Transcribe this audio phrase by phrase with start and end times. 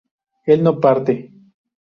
[0.51, 1.13] él no parte